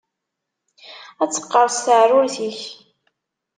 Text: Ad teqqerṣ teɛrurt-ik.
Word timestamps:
Ad 1.21 1.29
teqqerṣ 1.31 1.75
teɛrurt-ik. 1.83 2.59